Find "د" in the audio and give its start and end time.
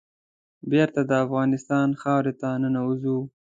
1.09-1.11